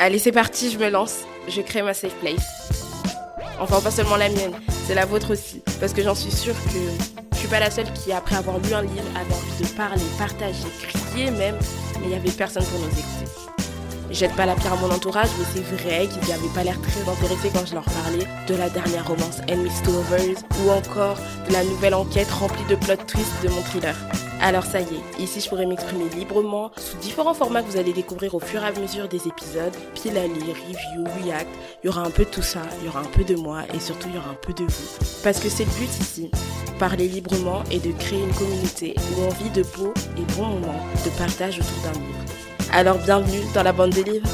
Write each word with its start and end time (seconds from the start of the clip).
Allez, 0.00 0.20
c'est 0.20 0.30
parti, 0.30 0.70
je 0.70 0.78
me 0.78 0.88
lance. 0.90 1.24
Je 1.48 1.60
crée 1.60 1.82
ma 1.82 1.92
safe 1.92 2.14
place. 2.20 2.70
Enfin, 3.58 3.80
pas 3.80 3.90
seulement 3.90 4.16
la 4.16 4.28
mienne, 4.28 4.52
c'est 4.86 4.94
la 4.94 5.04
vôtre 5.04 5.32
aussi. 5.32 5.60
Parce 5.80 5.92
que 5.92 6.02
j'en 6.02 6.14
suis 6.14 6.30
sûre 6.30 6.54
que 6.54 6.78
je 7.32 7.38
suis 7.38 7.48
pas 7.48 7.58
la 7.58 7.68
seule 7.68 7.92
qui, 7.92 8.12
après 8.12 8.36
avoir 8.36 8.58
lu 8.60 8.72
un 8.72 8.82
livre, 8.82 9.02
avait 9.16 9.34
envie 9.34 9.64
de 9.64 9.76
parler, 9.76 10.02
partager, 10.16 10.68
crier 10.82 11.32
même, 11.32 11.56
mais 12.00 12.06
il 12.06 12.10
y 12.10 12.14
avait 12.14 12.30
personne 12.30 12.64
pour 12.64 12.78
nous 12.78 12.86
écouter. 12.86 13.47
Jette 14.10 14.34
pas 14.34 14.46
la 14.46 14.54
pierre 14.54 14.72
à 14.72 14.76
mon 14.76 14.90
entourage, 14.90 15.28
mais 15.38 15.44
c'est 15.52 15.76
vrai 15.76 16.08
qu'ils 16.08 16.28
n'avaient 16.28 16.54
pas 16.54 16.64
l'air 16.64 16.80
très 16.80 17.02
intéressés 17.02 17.50
quand 17.52 17.66
je 17.66 17.74
leur 17.74 17.84
parlais 17.84 18.26
de 18.46 18.54
la 18.54 18.70
dernière 18.70 19.06
romance 19.06 19.38
Enemies 19.50 19.82
to 19.84 19.92
Lovers 19.92 20.42
ou 20.64 20.70
encore 20.70 21.18
de 21.46 21.52
la 21.52 21.62
nouvelle 21.64 21.94
enquête 21.94 22.30
remplie 22.30 22.64
de 22.70 22.74
plot 22.76 22.96
twists 23.06 23.42
de 23.42 23.48
mon 23.48 23.60
thriller. 23.62 23.94
Alors 24.40 24.64
ça 24.64 24.80
y 24.80 24.84
est, 24.84 25.22
ici 25.22 25.40
je 25.40 25.48
pourrais 25.48 25.66
m'exprimer 25.66 26.08
librement 26.16 26.70
sous 26.76 26.96
différents 26.98 27.34
formats 27.34 27.62
que 27.62 27.70
vous 27.70 27.76
allez 27.76 27.92
découvrir 27.92 28.34
au 28.34 28.40
fur 28.40 28.62
et 28.62 28.68
à 28.68 28.72
mesure 28.72 29.08
des 29.08 29.26
épisodes, 29.26 29.74
pile 29.94 30.16
à 30.16 30.26
lire, 30.26 30.54
review, 30.68 31.04
react, 31.22 31.50
il 31.82 31.86
y 31.86 31.88
aura 31.90 32.02
un 32.02 32.10
peu 32.10 32.24
de 32.24 32.30
tout 32.30 32.42
ça, 32.42 32.60
il 32.80 32.86
y 32.86 32.88
aura 32.88 33.00
un 33.00 33.04
peu 33.04 33.24
de 33.24 33.34
moi 33.34 33.62
et 33.74 33.80
surtout 33.80 34.08
il 34.08 34.14
y 34.14 34.18
aura 34.18 34.30
un 34.30 34.38
peu 34.40 34.52
de 34.52 34.62
vous. 34.62 35.06
Parce 35.24 35.40
que 35.40 35.48
c'est 35.48 35.64
le 35.64 35.70
but 35.72 35.90
ici, 36.00 36.30
parler 36.78 37.08
librement 37.08 37.62
et 37.70 37.80
de 37.80 37.90
créer 37.92 38.22
une 38.22 38.34
communauté 38.34 38.94
où 38.96 39.22
on 39.22 39.42
vit 39.42 39.50
de 39.50 39.64
beaux 39.76 39.92
et 40.16 40.22
bons 40.36 40.46
moments 40.46 40.86
de 41.04 41.10
partage 41.18 41.58
autour 41.58 41.82
d'un 41.82 41.98
livre. 41.98 42.57
Alors 42.72 42.98
bienvenue 42.98 43.40
dans 43.54 43.62
la 43.62 43.72
bande 43.72 43.90
des 43.90 44.04
livres 44.04 44.28